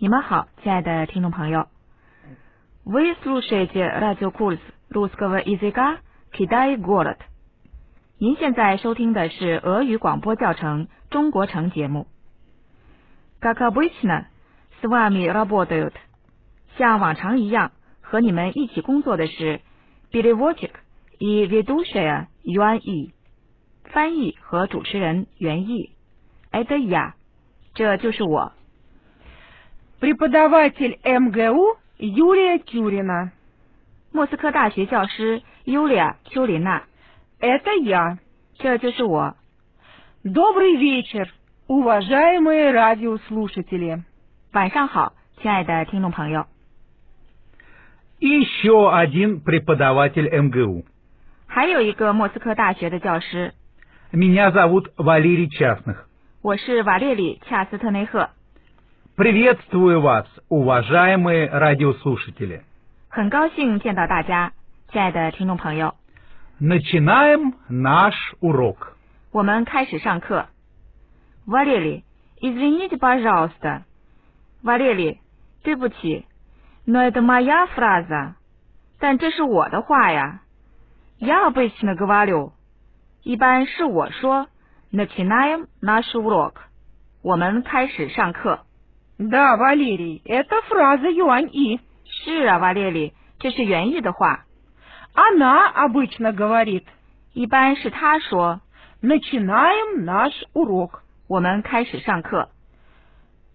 [0.00, 1.68] 你们好，亲爱的听众朋友。
[2.84, 4.58] Вы слушаете радиокурс
[4.90, 5.98] русского языка
[6.32, 7.16] «Китай город».
[8.18, 12.06] 您现在收听的是俄语广播教程《中国城》节目。
[13.40, 14.26] Как обычно,
[14.80, 15.92] с вами работают
[16.78, 19.60] 像往常一样和你们一起工作的是
[20.10, 20.70] переводчик
[21.18, 23.12] и ведущая Юан И，
[23.84, 25.90] 翻译和主持人袁毅。
[26.52, 27.14] Это я，
[27.74, 28.52] 这就是我。
[30.00, 33.30] Преподаватель МГУ Юлия Тюрина.
[34.12, 36.84] 莫斯科大学教师尤利亚·丘琳娜，
[37.40, 38.18] Это я.
[38.58, 39.34] 这就是我。
[40.24, 41.28] Добрый вечер,
[41.68, 44.02] уважаемые радиослушатели.
[44.52, 46.46] 晚上好，亲爱的听众朋友。
[48.20, 50.84] Еще один преподаватель МГУ.
[51.46, 53.52] 还有一个莫斯科大学的教师，
[54.12, 56.04] Меня зовут Валерий Частных.
[56.40, 58.30] 我是瓦列里·恰斯特内赫，
[59.16, 62.60] Приветствую вас, уважаемые радиослушатели.
[63.08, 64.52] 很高兴见到大家，
[64.92, 65.94] 亲爱的听众朋友。
[66.60, 68.92] Начинаем наш урок.
[69.32, 70.46] 我们开始上课。
[71.46, 72.04] 瓦列里，
[72.40, 73.84] извините, пожалуйста。
[74.62, 75.18] 瓦列里，
[75.62, 76.26] 对不起，
[76.84, 78.34] но это моя фраза。
[78.98, 80.40] 但这是我的话呀。
[81.18, 82.52] Я обычно говорю，
[83.22, 84.48] 一般是我说。
[84.92, 86.52] Начинаем наш урок。
[87.22, 88.60] 我们开始上课。
[89.20, 91.80] Да, Валерий, это фраза Юань И.
[92.04, 94.44] 是啊，瓦列里，这是原意的话，
[95.14, 96.84] Она обычно говорит.
[97.32, 98.60] 一般是他说。
[99.02, 101.00] Начинаем наш урок.
[101.28, 102.48] 我们开始上课。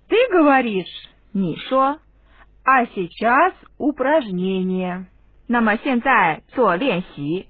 [0.07, 0.87] Ты говоришь,
[1.33, 1.99] 你说，
[2.63, 5.05] а сейчас упражнение.
[5.47, 7.47] 那么现在做练习。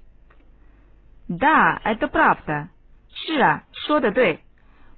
[1.28, 2.68] Да, это правда。
[3.14, 4.40] 是啊，说的对。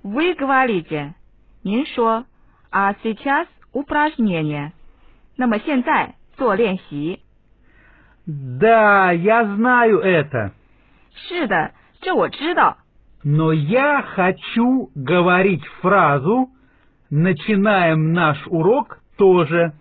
[0.03, 1.15] Вы говорите，
[1.63, 2.27] 您说
[2.71, 4.73] ，а сейчас упражнение。
[5.37, 7.21] 那么现在做练习。
[8.27, 10.53] Да, я знаю это.
[11.15, 12.79] 是的，这我知道。
[13.23, 16.51] Но я хочу говорить фразу
[17.11, 19.73] «Начинаем наш урок» тоже.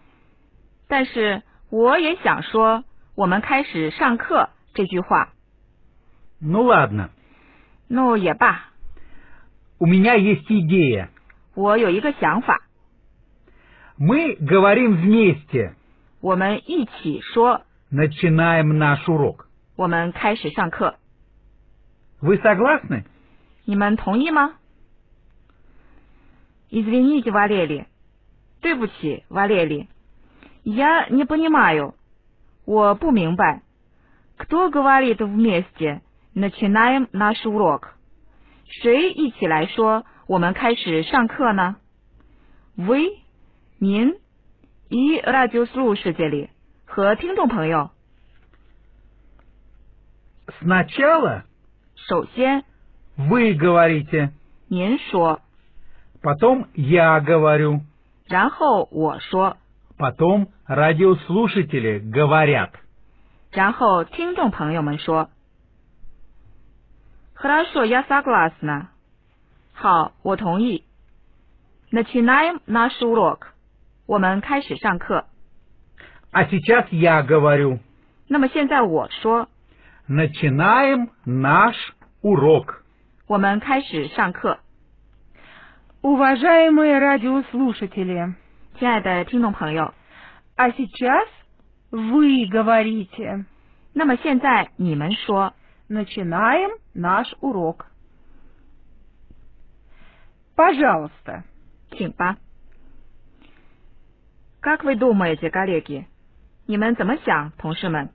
[0.87, 2.83] 但是我也想说，
[3.15, 5.29] 我们开始上课这句话。
[6.41, 7.09] Ну ладно,
[7.87, 8.71] 那也罢，
[9.79, 11.09] у меня есть идея.
[11.55, 12.61] 我有一个想法，
[13.97, 15.73] Мы говорим вместе.
[16.21, 19.45] 我们一起说， Начинаем наш урок.
[19.75, 20.95] 我们开始上课。
[22.21, 23.03] Вы согласны?
[23.65, 24.53] 你们同意吗？
[26.71, 27.85] Извините, Валерий，
[28.61, 29.87] 对不起，瓦列里。
[30.63, 31.93] Я не понимаю，
[32.65, 33.61] 我不明白。
[34.37, 36.01] Кто говорит вместе?
[36.33, 37.89] Начинаем наш урок。
[38.65, 41.75] 谁一起来说，我们开始上课呢？
[42.75, 43.17] Вы，
[43.79, 44.17] 您，
[44.89, 46.49] и радиослушатели
[46.85, 47.91] 和听众朋友。
[50.59, 51.43] Сначала
[51.95, 52.63] 首先，
[53.17, 54.31] вы говорите,
[54.69, 55.41] 您说，
[56.21, 57.81] потом я говорю,
[58.27, 59.57] 然后我说，
[59.97, 62.71] потом радиослушатели говорят.
[63.51, 65.29] 然后听众朋友们说。
[67.35, 68.87] Хорошо, я согласна.
[69.73, 70.83] 好，我同意。
[71.91, 73.53] Начинаем наш урок.
[74.07, 75.25] 我们开始上课。
[76.31, 77.79] А сейчас я говорю,
[78.27, 79.47] 那么现在我说，
[80.07, 81.75] начинаем наш
[82.21, 82.81] урок.
[83.27, 84.59] 我们开始上课。
[86.01, 88.33] Уважаемые радиослушатели,
[88.79, 89.93] 亲爱的听众朋友，
[90.55, 91.27] а сейчас
[91.91, 93.45] вы говорите.
[93.93, 95.53] 那么现在你们说，
[95.89, 97.85] Начинаем наш урок.
[100.55, 101.43] Пожалуйста.
[101.91, 102.37] 请吧。
[104.67, 106.05] Как вы думаете, коллеги？
[106.65, 108.09] 你们怎么想，同事们？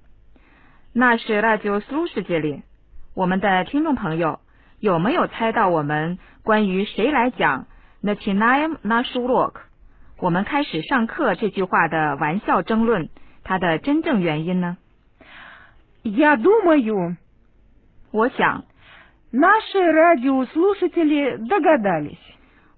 [0.95, 2.63] 那是 радиослушатели，
[3.15, 4.41] 我们的听众朋友
[4.81, 7.67] 有没有猜到我们关于谁来讲
[8.03, 9.55] начинаем наш урок，
[10.19, 13.11] 我们开始上课这句话的玩笑争论，
[13.45, 14.79] 它的真正原因呢？
[16.03, 17.17] Я думаю,
[18.11, 18.65] 我想
[19.31, 22.17] наши радиослушатели догадались.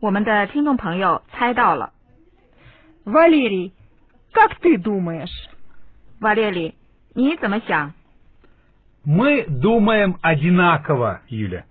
[0.00, 1.92] 我们的听众朋友猜到了。
[3.04, 3.72] Валерий,
[4.32, 5.30] как ты думаешь?
[6.20, 6.74] 瓦列里，
[7.14, 7.92] 你怎么想？
[9.04, 11.64] Мы думаем одинаково, Юля.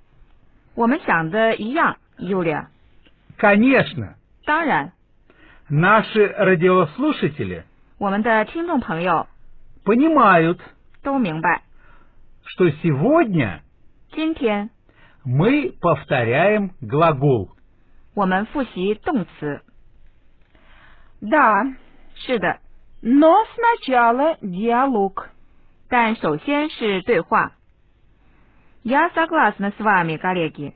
[0.75, 2.68] 我们想的一样，Юлия。
[3.38, 4.15] Конечно,
[4.45, 4.91] 当然，
[5.69, 7.63] наши радиослушатели
[8.00, 9.27] 我们的听众朋友
[9.86, 10.57] понимают,
[11.03, 11.62] 都明白，
[12.44, 13.62] что сегодня
[14.12, 14.71] 今天
[15.24, 17.50] мы повторяем глагол.
[18.15, 19.62] 我们复习动词。
[21.24, 21.75] Да,
[22.15, 22.59] 是的，
[23.01, 25.27] но сначала диалог.
[25.89, 27.53] 但首先是对话。
[28.83, 30.74] Я согласна с вами, коллеги。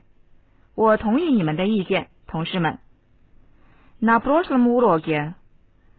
[0.74, 2.78] 我同意你们的意见，同事们。
[4.00, 5.34] На прошлом уроке，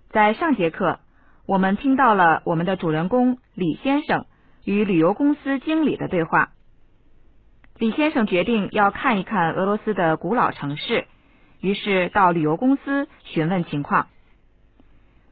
[0.10, 1.00] 在上节课，
[1.48, 4.26] 我们听到了我们的主人公李先生
[4.64, 6.52] 与旅游公司经理的对话。
[7.80, 11.08] 李先生决定要看一看俄罗斯的古老城市，
[11.62, 14.08] 于是到旅游公司询问情况。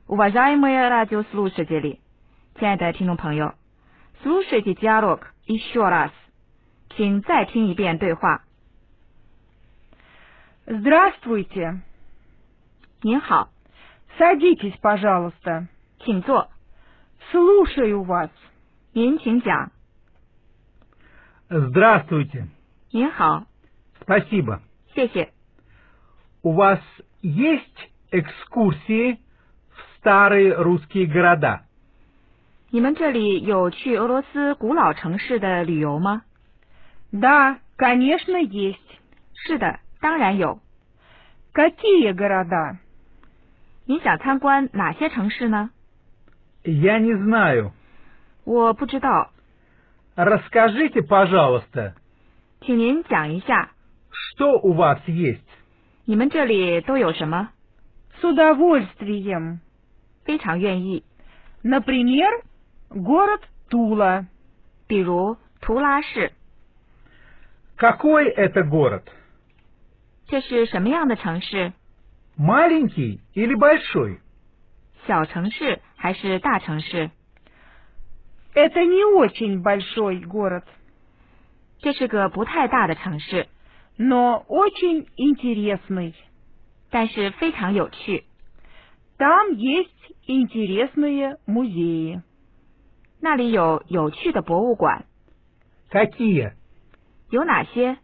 [0.08, 2.00] Уважаемые радиослушатели，
[2.60, 3.54] 亲爱的听众朋友，
[4.22, 6.12] слушайте диалог еще раз，
[6.96, 8.44] 请再听一遍对话。
[10.66, 11.82] Здравствуйте.
[13.02, 13.50] 您好，
[14.18, 15.68] Садитесь, пожалуйста.
[16.00, 16.50] 请坐，
[17.32, 18.30] Слушаю вас.
[18.94, 19.72] 您请讲。
[21.50, 22.48] Здравствуйте.
[22.92, 23.46] 您好，
[24.02, 24.62] Спасибо.
[24.94, 25.32] 谢谢。
[26.44, 26.80] У вас
[27.22, 29.18] есть экскурсии в
[30.00, 31.62] старые русские города?
[32.72, 36.24] 你们这里有去俄罗斯古老城市的旅游吗？
[37.12, 38.80] Да, конечно, есть.
[39.36, 40.60] 是的，当然有。
[41.54, 42.78] Какие города?
[43.86, 45.70] 您想参观哪些城市呢？
[46.64, 47.72] Я не знаю.
[48.46, 49.30] 我不知道，
[50.16, 51.94] Расскажите, пожалуйста,
[52.62, 53.72] 请您讲一下，
[54.10, 55.42] что у вас есть?
[56.06, 57.50] 你们这里都有什么？
[58.20, 59.60] С удовольствием.
[60.28, 61.04] 非常愿意。
[61.64, 62.28] Например,
[62.90, 64.26] город Тула.
[64.86, 66.34] 比如图拉市，
[67.78, 69.04] Какой это город?
[70.28, 71.74] 这是什么样的城市？
[72.38, 74.20] Маленький или большой?
[75.08, 77.12] 小城市还是大城市？
[78.54, 80.64] Это не очень большой город,
[81.80, 83.48] 这是个不太大的城市，
[83.98, 86.14] но очень интересный.
[86.92, 88.26] 但是非常有趣。
[89.18, 92.22] Там есть интересные музеи.
[93.22, 95.06] 那里有有趣的博物馆，
[95.90, 96.54] Какие?
[97.30, 97.98] 有哪些？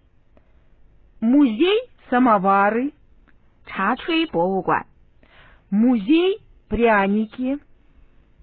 [1.19, 2.93] Музей самовары,
[3.65, 4.85] 茶炊博物馆、
[5.69, 6.39] музей
[6.69, 7.59] пряники,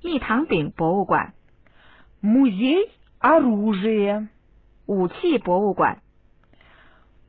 [0.03, 1.33] 蜜糖饼博物馆、
[2.21, 2.91] музей
[3.21, 4.29] оружия.
[4.87, 6.00] 武器博物馆。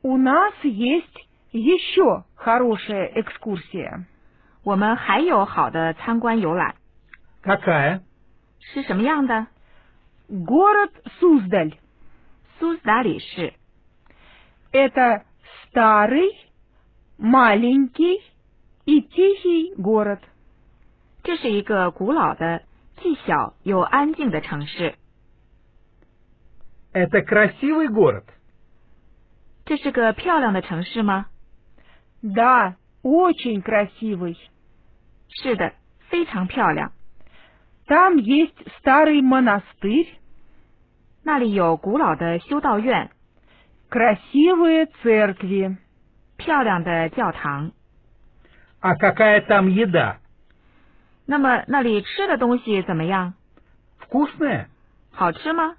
[0.02, 4.06] У нас есть еще хорошая экскурсия.
[4.62, 6.74] 我们还有好的参观游览，
[7.42, 8.00] Какая?
[8.60, 9.46] 是什么样的？
[10.28, 10.90] Город
[11.20, 11.74] Суздаль.
[12.58, 13.54] 苏斯达里市，
[14.72, 15.22] Это
[15.72, 16.28] старый,
[17.16, 18.20] маленький
[18.84, 20.18] и тихий город.
[21.22, 22.62] 这是一个古老的、
[23.00, 24.96] 既小又安静的城市。
[26.92, 28.24] Это красивый город.
[29.64, 31.26] 这是个漂亮的城市吗？
[32.20, 34.36] Да, очень красивый.
[35.32, 35.72] 是的，
[36.08, 36.92] 非常漂亮。
[37.86, 40.06] Там есть старый монастырь,
[41.24, 43.10] 那里有古老的修道院、
[43.90, 45.76] красивые церкви.
[46.36, 47.72] 漂亮的教堂。
[48.80, 50.18] А какая там еда?
[51.26, 53.34] 那么那里吃的东西怎么样？
[54.00, 54.66] Вкусная?
[55.10, 55.76] 好吃吗？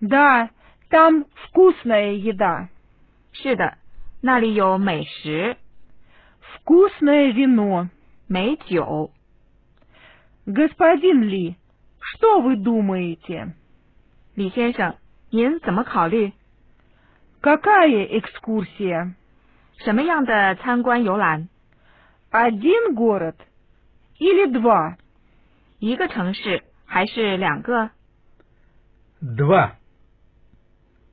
[0.00, 0.50] Да,
[0.90, 2.68] там вкусная еда,
[3.32, 3.78] 是的，
[4.20, 5.56] 那里有美食、
[6.40, 7.88] вкусное вино.
[8.28, 9.10] 美酒。
[10.46, 11.56] Господин Ли,
[11.98, 13.52] что вы думаете?
[14.34, 14.96] 李先生，
[15.30, 16.32] 您怎么考虑？
[17.40, 19.14] Какая экскурсия?
[19.78, 21.48] 什么样的参观游览？
[22.30, 23.36] Один город
[24.18, 24.96] или два?
[25.78, 27.90] 一个城市还是两个？
[29.20, 29.76] Два.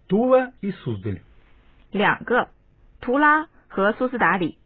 [0.08, 1.22] Тула и Суздаль.
[1.91, 2.50] 两个，
[3.00, 4.58] 图拉和苏斯达里。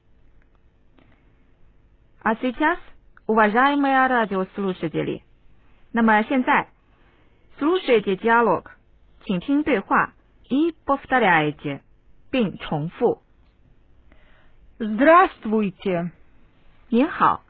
[2.22, 2.80] А сейчас,
[3.28, 5.22] уважаемые радиослушатели，
[5.94, 6.68] 那么现在，
[7.60, 8.72] слушайте диалог，
[9.26, 10.14] 请听对话，
[10.50, 11.82] и повторяйте，
[12.32, 13.22] 并重复。
[14.78, 16.12] Здравствуйте.
[16.90, 17.44] 您好，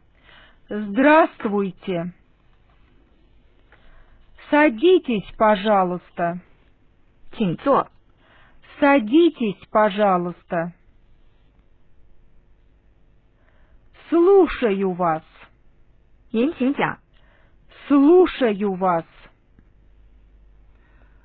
[0.70, 2.14] Здравствуйте.
[4.50, 6.40] Садитесь, пожалуйста.
[7.38, 7.90] 请坐，
[8.80, 10.74] Садитесь, пожалуйста.
[14.10, 15.24] Слушаю вас.
[16.32, 17.00] 您请讲。
[17.88, 19.06] Слушаю вас.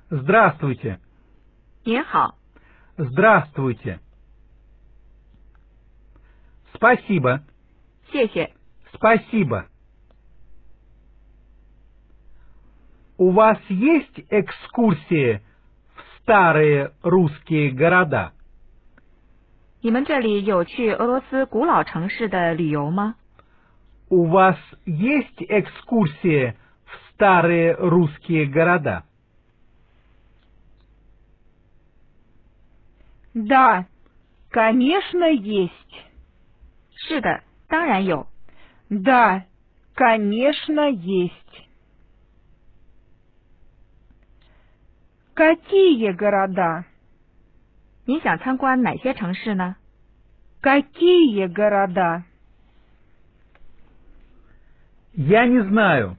[0.09, 0.99] Здравствуйте.
[1.85, 2.35] 您好，
[2.97, 3.99] Здравствуйте.
[6.73, 7.43] Спасибо.
[8.11, 8.53] 谢谢。
[8.93, 9.67] Спасибо.
[13.17, 15.41] У вас есть экскурсии
[15.95, 18.33] в старые русские города?
[19.85, 23.15] 你们这里有去俄罗斯古老城市的旅游吗？
[24.09, 26.53] У вас есть экскурсии
[26.85, 29.03] в старые русские города?
[33.33, 33.85] Да,
[34.49, 35.71] конечно, есть.
[37.07, 38.27] 是的，当然有。
[38.89, 39.45] Да,
[39.95, 41.67] конечно, есть.
[45.33, 46.85] Какие города?
[48.05, 49.75] 您想参观哪些城市呢？
[50.61, 52.23] Какие города?
[55.13, 56.17] Я не знаю.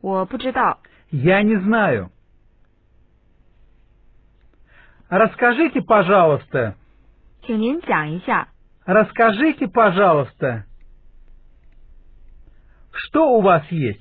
[0.00, 0.78] 我不知道。
[1.10, 2.10] Я не знаю.
[5.08, 6.74] Расскажите, пожалуйста.
[7.42, 8.48] 请您讲一下，
[8.84, 10.64] Расскажите, пожалуйста.
[12.92, 14.00] Что у вас есть?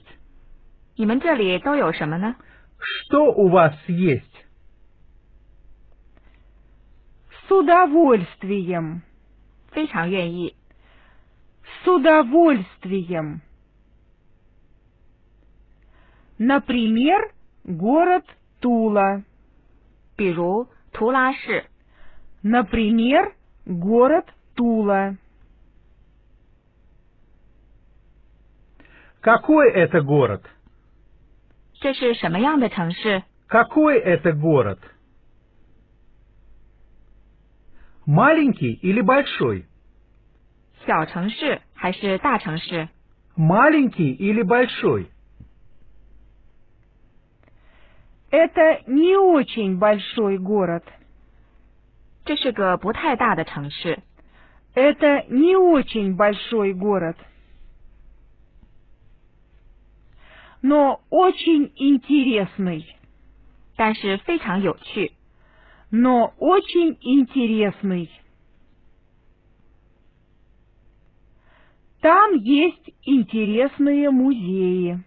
[0.96, 2.36] 你们这里都有什么呢？
[2.80, 4.29] Что у вас есть?
[7.50, 9.02] С удовольствием.
[9.72, 10.56] 非常愿意。
[11.84, 13.42] С удовольствием.
[16.38, 17.32] Например,
[17.64, 18.26] город
[18.62, 19.24] Тула.
[20.16, 21.66] 比如图拉市，
[22.42, 23.34] Например,
[23.66, 25.18] город Тула.
[29.22, 30.44] Какой это город?
[31.82, 33.24] 这是什么样的城市？
[33.48, 34.80] Какой это город?
[38.10, 39.66] Маленький или большой?
[40.86, 42.90] 小城市还是大城市？
[43.36, 45.08] Маленький или большой?
[48.32, 50.84] Это не очень большой город.
[52.26, 54.00] 这是个不太大的城市，
[54.76, 57.16] Это не очень большой город.
[60.62, 62.86] Но очень интересный.
[63.78, 65.14] 但是非常有趣。
[65.92, 68.10] Но очень интересный.
[72.02, 75.04] Там есть интересные музеи.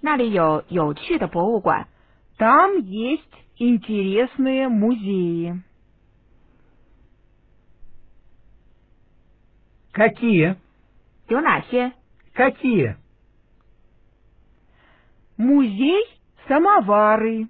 [0.00, 1.86] 那里有有趣的博物馆，
[2.36, 3.22] Там есть
[3.56, 5.62] интересные музеи.
[9.92, 10.56] Какие?
[11.28, 11.92] 有哪些？
[12.34, 12.96] Какие?
[15.38, 16.04] Музей
[16.48, 17.48] самовары.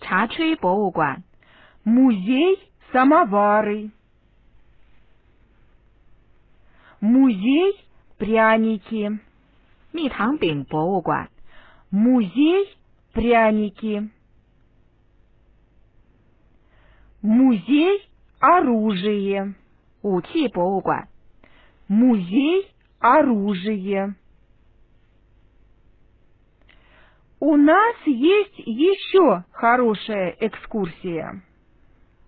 [0.00, 1.22] 茶吹博物馆、
[1.84, 3.90] Музей самовары.
[7.00, 7.84] Музей
[8.18, 9.18] пряники.
[9.92, 11.28] 蜜糖饼博物馆、
[11.90, 12.76] Музей
[13.12, 14.08] пряники.
[17.22, 19.54] Музей оружия.
[20.02, 21.08] 武器博物馆、
[21.88, 22.70] Музей
[23.00, 24.14] оружия.
[27.40, 31.42] У нас есть еще хорошая экскурсия.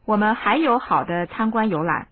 [0.07, 2.09] 我们还有好的参观游览。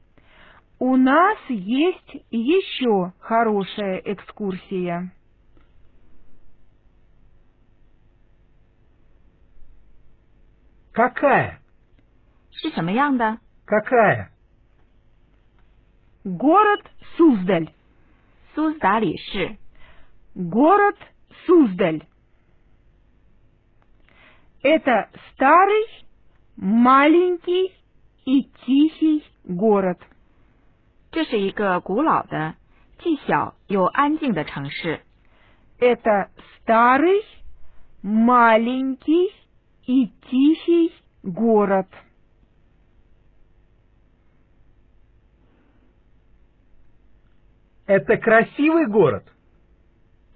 [0.79, 5.11] У нас есть еще хорошая экскурсия.
[10.93, 11.59] Какая?
[12.51, 13.39] 是什么样的？
[13.67, 14.31] Какая?
[16.25, 16.83] Город
[17.17, 17.69] Суздаль.
[18.55, 19.57] 苏斯达里市，
[20.35, 20.97] Город
[21.47, 22.03] Суздаль.
[24.63, 25.87] Это старый,
[26.57, 27.73] маленький
[28.25, 29.99] и тихий город.
[31.11, 32.55] 这是一个古老的、
[32.99, 35.01] 既小又安静的城市。
[35.79, 36.29] Это
[36.65, 37.25] старый,
[38.03, 39.33] маленький
[39.87, 40.93] и тихий
[41.23, 41.87] город.
[47.87, 49.25] Это красивый город?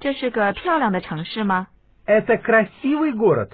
[0.01, 1.69] 这是个漂亮的城市吗？
[2.05, 3.53] Это красивый город?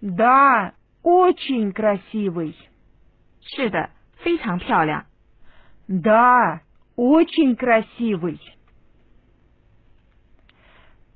[0.00, 2.54] Да, очень красивый.
[3.40, 5.06] 是的，非常漂亮。
[5.86, 6.60] Да,
[6.96, 8.38] очень красивый.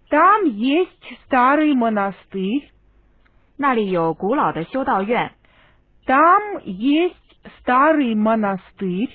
[0.08, 0.90] Там есть
[1.26, 2.70] старый монастырь,
[3.56, 5.32] 那里有古老的修道院，
[6.06, 7.16] там есть
[7.60, 9.10] старый монастырь.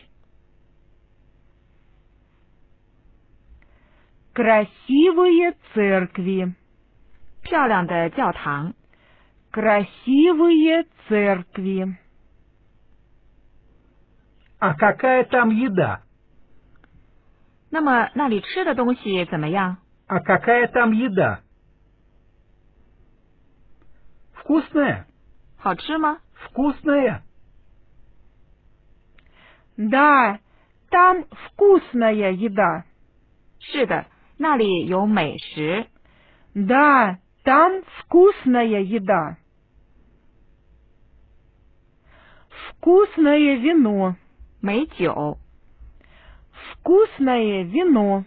[4.33, 6.53] Красивые церкви,
[7.41, 8.75] 漂亮的教堂，
[9.51, 11.97] красивые церкви.
[14.59, 16.01] А какая там еда?
[17.69, 19.77] 那么那里吃的东西怎么样？
[20.07, 21.41] А какая там еда?
[24.33, 25.05] Вкусная?
[25.57, 26.19] 好吃吗？
[26.33, 27.24] Вкусная?
[29.75, 30.39] Да,
[30.89, 32.86] там вкусная еда.
[33.59, 34.05] 是的，
[34.38, 35.88] 那里有美食。
[36.53, 39.38] Да, там вкусная еда.
[42.81, 44.15] Вкусное вино.
[44.62, 45.38] 美酒，
[46.71, 48.25] Вкусное вино.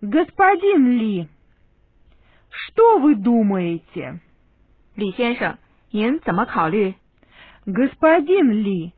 [0.00, 1.28] Господин Ли,
[2.50, 4.20] что вы думаете?
[4.96, 5.58] 李先生，
[5.92, 6.94] 您怎么考虑？
[7.66, 8.92] Господин Ли,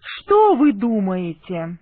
[0.00, 1.78] что вы думаете?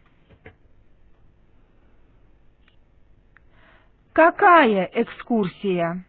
[4.12, 6.04] Какая экскурсия?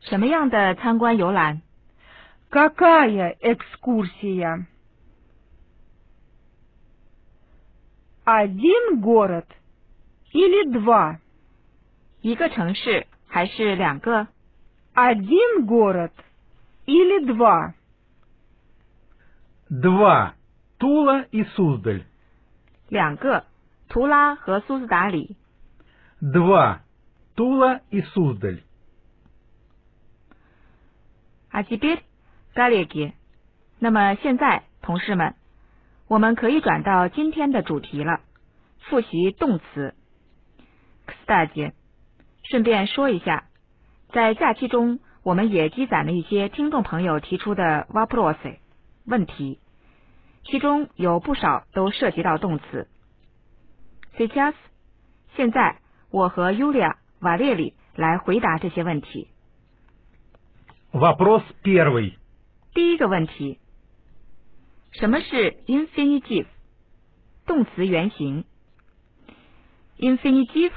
[0.00, 1.62] 什么样的参观游览？
[2.50, 4.66] Какая экскурсия?
[8.24, 9.46] Один город
[10.32, 11.18] или два?
[12.20, 14.28] 一个城市还是两个？
[14.94, 16.12] Один город
[16.86, 17.74] или два?
[19.68, 20.34] Два.
[20.78, 22.04] Тула и Суздаль.
[22.90, 23.44] 两个，
[23.88, 25.36] 图拉和苏斯达里。
[26.20, 26.82] Два.
[27.34, 28.62] Тула и Суздаль.
[31.50, 32.04] А теперь,
[32.56, 33.12] коллеги，
[33.78, 35.34] 那么现在，同事们，
[36.08, 38.20] 我们可以转到今天的主题了，
[38.80, 39.94] 复习动词。
[41.06, 41.72] Кстати，
[42.44, 43.44] 顺便说一下，
[44.12, 48.58] 在假期中，我们也积攒了一些听众朋友提出的 вопросы
[49.04, 49.58] 问题，
[50.44, 52.88] 其中有不少都涉及到动词。
[54.16, 54.54] Сейчас，
[55.36, 55.78] 现在
[56.10, 59.28] 我和 Юлия 瓦列里来回答这些问题。
[60.92, 62.16] Вопрос первый.
[62.77, 63.57] 第一个问题，
[64.91, 66.45] 什么是 infinitive
[67.47, 68.45] 动词原形
[69.97, 70.73] ？infinitive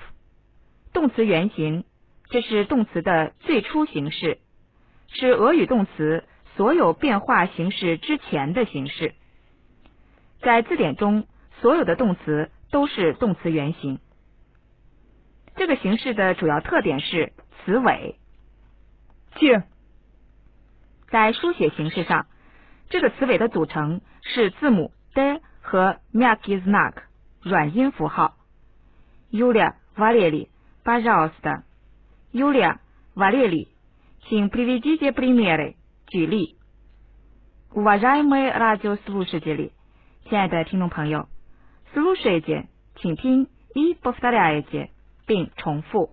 [0.94, 1.84] 动词原形，
[2.30, 4.38] 这是动词的最初形式，
[5.08, 6.24] 是俄语动词
[6.56, 9.14] 所有变化形式之前的形式。
[10.40, 11.26] 在字典中，
[11.60, 14.00] 所有的动词都是动词原形。
[15.54, 17.34] 这个形式的主要特点是
[17.66, 18.16] 词尾。
[19.34, 19.64] Те,
[21.09, 22.27] 在书写形式上，
[22.89, 27.03] 这个词尾的组成是字母 d 和 mягкий знак
[27.41, 28.35] 软音符号。
[29.31, 30.49] Юлия, Валерий,
[30.83, 31.63] пожалуйста.
[32.31, 32.79] Юлия,
[33.15, 33.67] Валерий,
[34.27, 35.75] 请 приведите примеры
[36.07, 36.55] 举例。
[37.71, 39.71] Уважаемые радиослушатели，
[40.29, 41.27] 亲爱的听众朋友，
[41.93, 44.89] слушайте，请听 и повторяйте，
[45.25, 46.11] 并重复。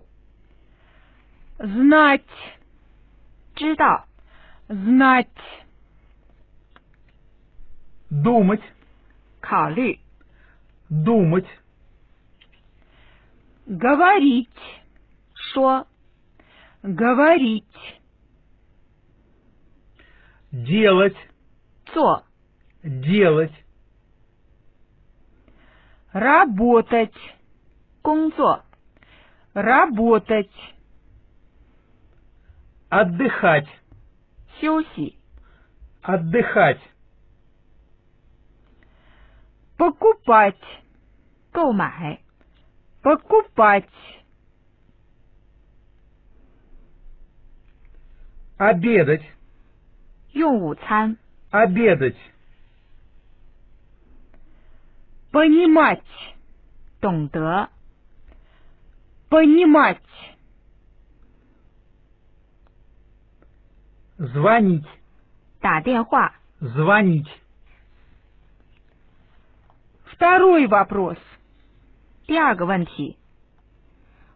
[1.57, 2.21] знать,
[3.55, 4.05] 知道、
[4.67, 5.27] знать,
[8.09, 8.61] Думать.
[9.41, 9.99] 考虑、
[10.89, 11.47] Думать.
[13.65, 14.49] говорить,
[15.53, 15.87] 说、
[16.83, 17.65] говорить,
[20.51, 21.17] Делать.
[21.93, 22.23] 做、
[22.83, 23.53] Делать.
[26.13, 27.15] работать,
[28.03, 28.63] 工作、
[29.53, 30.51] работать,
[32.89, 33.67] Отдыхать.
[34.59, 35.17] 休息、
[36.01, 36.79] Отдыхать.
[39.77, 40.57] покупать,
[41.51, 42.19] 购买、
[43.01, 43.89] покупать,
[48.57, 49.23] Обедать.
[50.33, 51.17] 用午餐、
[51.51, 52.15] Обедать.
[55.31, 56.03] понимать,
[57.01, 57.67] 懂得、
[59.29, 59.99] понимать,
[64.17, 64.85] Звонить.
[65.59, 66.33] 打电话。
[66.61, 67.27] Звонить.
[70.11, 71.17] Второй вопрос.
[72.27, 73.17] 第二个问题，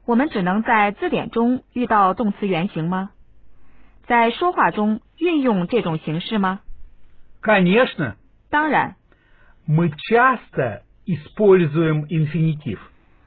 [0.06, 3.12] 我们只能在字典中遇到动词原形吗？
[4.08, 6.62] 在说话中运用这种形式吗？
[7.42, 8.16] Конечно,
[8.50, 8.96] 当然，
[9.68, 12.80] мы часто используем инфинитив,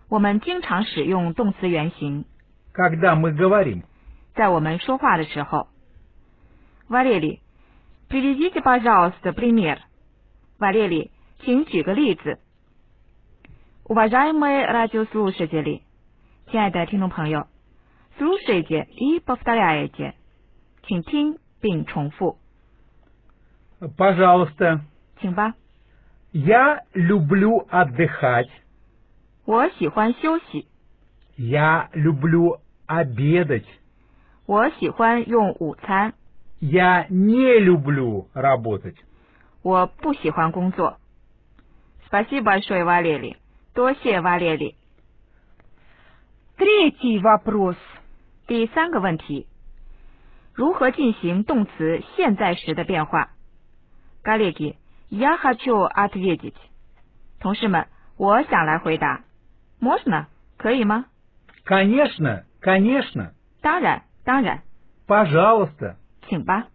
[0.09, 2.25] 我们经常使用动词原形，
[2.75, 3.83] когда мы говорим
[4.35, 5.69] 在我们说话的时候。
[6.89, 7.41] Валерий,
[8.09, 9.79] приведите, пожалуйста, пример.
[10.59, 11.11] Валерий,
[11.45, 12.39] 请举个例子。
[13.85, 15.83] Уважаемые радиослушатели，
[16.51, 17.49] 亲爱的听众朋友，
[18.19, 20.15] слушайте и повторяйте，
[20.87, 22.37] 请听并重复，
[23.97, 24.83] «Пожалуйста,
[25.21, 25.55] 请吧。
[26.33, 28.49] я люблю отдыхать,
[29.45, 30.67] 我喜欢休息，
[31.37, 33.65] я люблю обедать,
[34.47, 36.15] 我喜欢用午餐，
[36.61, 38.97] я не люблю работать».
[39.63, 40.99] 我不喜欢工作。
[42.07, 43.37] Спасибо большое, Валерий.
[43.75, 44.75] 多谢瓦列里。
[46.57, 47.77] Третий вопрос.
[48.47, 49.47] 第三个问题：
[50.55, 53.29] 如何进行动词现在时的变化？
[54.23, 54.77] 嘎列吉，
[55.09, 56.55] я хочу ответить。
[57.39, 59.23] 同事们，我想来回答。
[59.81, 60.27] Можно？
[60.59, 61.07] 可以吗？
[61.65, 63.33] Конечно, конечно.
[63.63, 64.63] 当然，当然，
[65.07, 65.97] Пожалуйста.
[66.28, 66.68] 请吧。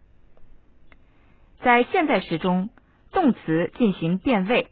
[1.63, 2.71] 在现在时中，
[3.13, 4.69] 动词进行变位，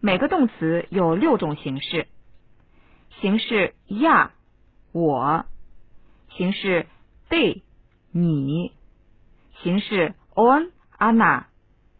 [0.00, 2.06] 每个动词有六种形式。
[3.20, 4.32] 形式呀，
[4.92, 5.44] 我；
[6.30, 6.86] 形式
[7.28, 7.62] 被
[8.12, 8.72] 你；
[9.62, 11.48] 形式 on 安娜，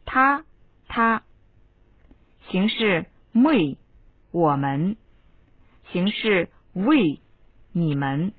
[0.05, 0.45] 他
[0.88, 1.23] 他；
[2.49, 3.77] 形式 we
[4.31, 4.97] 我们；
[5.93, 7.21] 形式 we
[7.73, 8.33] 你们；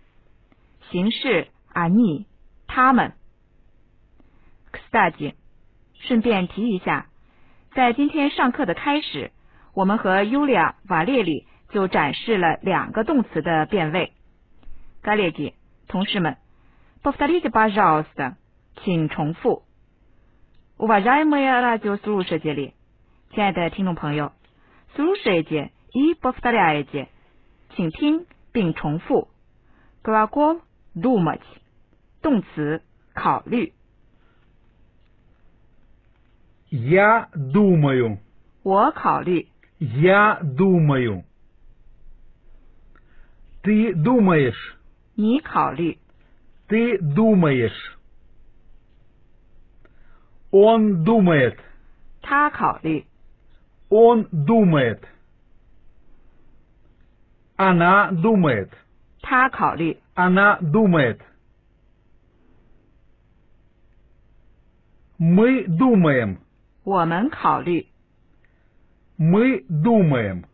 [0.92, 2.26] 形式 ani
[2.68, 3.14] 他们。
[4.73, 5.35] Кстати，
[5.95, 7.07] 顺便提一下，
[7.75, 9.31] 在今天上课的开始，
[9.75, 14.12] 我们和尤利亚·瓦列里就展示了两个动词的变位。
[15.03, 15.55] 嘎列吉，
[15.89, 16.37] 同事们，
[17.03, 18.37] повторите, пожалуйста，
[18.83, 19.62] 请重复。
[20.79, 22.73] Уважаемые радиослушатели，
[23.33, 24.33] 亲爱的听众朋友，
[24.95, 27.09] слушайте и повторяйте，
[27.75, 29.29] 请听并重复。
[30.03, 30.61] Глагол
[30.95, 31.41] думать，
[32.21, 32.83] 动词
[33.15, 33.73] 考虑。
[36.71, 38.19] Я думаю.
[38.62, 39.47] 我考虑，
[39.79, 41.25] Я думаю.
[43.62, 44.75] Ты думаешь.
[45.17, 45.99] 你考虑，
[46.69, 47.97] Ты думаешь.
[50.51, 51.59] Он думает.
[52.23, 53.05] 他考虑，
[53.89, 55.01] Он думает.
[57.57, 58.71] Она думает.
[59.23, 61.21] 他考虑， Она думает.
[65.19, 66.39] Мы думаем.
[66.91, 67.87] 我们考虑，
[69.19, 70.45] Мы думаем.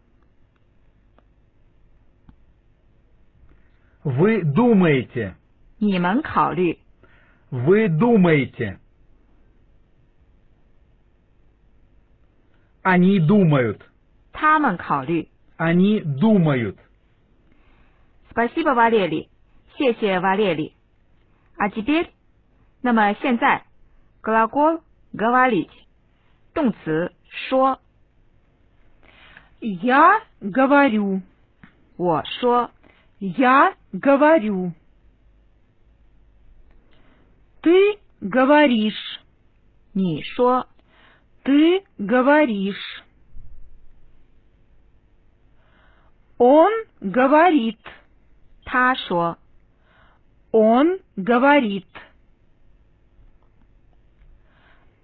[4.05, 5.35] Вы думаете.
[5.79, 6.79] 你们考虑，
[7.51, 8.79] Вы думаете.
[12.83, 13.81] Они думают.
[14.33, 15.29] 他们考虑。
[15.57, 16.77] Они думают.
[18.31, 19.29] Спасибо, Валерий，
[19.77, 20.75] 谢谢瓦列里。
[21.59, 22.11] А теперь，
[22.81, 23.63] 那么现在，
[24.23, 24.81] глагол
[25.13, 25.71] говорить，
[26.57, 27.13] 动词
[27.49, 27.81] 说，
[29.61, 31.23] Я говорю.
[31.97, 32.71] 我说，
[33.19, 34.73] Я говорю.
[37.63, 39.21] Ты говоришь.
[39.95, 40.67] 你说，
[41.45, 43.05] Ты говоришь.
[46.39, 46.69] Он
[47.01, 47.79] говорит.
[48.65, 49.39] 他说，
[50.51, 51.87] Он говорит.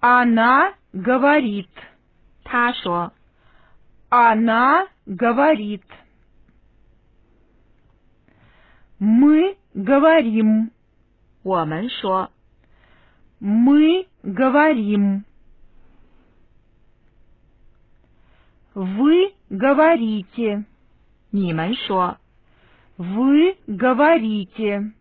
[0.01, 1.69] Она говорит.
[2.45, 3.13] 他说，
[4.11, 5.85] Она говорит.
[8.99, 10.71] Мы говорим.
[11.43, 12.31] 我们说，
[13.41, 15.25] Мы говорим.
[18.75, 20.65] Вы говорите.
[21.31, 22.19] 你们说，
[22.97, 24.93] Вы говорите.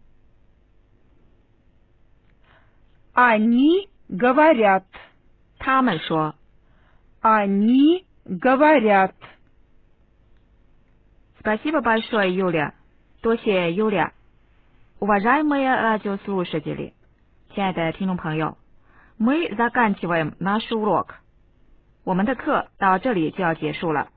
[3.14, 4.86] Они говорят.
[5.62, 6.36] 他们说。
[7.22, 9.14] Они говорят.
[11.40, 12.74] Спасибо большое, Юля，
[13.22, 16.94] 多谢 Юля。Уважаемые радиослушатели，
[17.54, 18.58] 亲爱的听众朋友，
[19.20, 21.16] Мы заканчиваем наш урок。
[22.04, 24.10] 我们的课到这里就要结束了。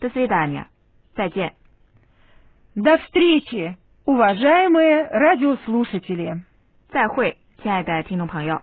[0.00, 0.66] До свидания，
[1.14, 1.54] 再见。
[2.74, 6.42] До встречи, уважаемые радиослушатели.
[6.90, 8.62] 再会，亲爱的听众朋友。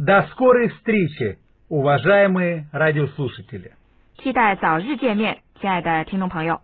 [0.00, 3.72] До скорой встречи, уважаемые радиослушатели.
[4.18, 6.60] 期待早日见面，亲爱的听众朋友。